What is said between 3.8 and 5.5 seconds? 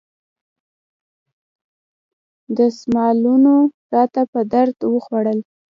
راته په درد وخوړل.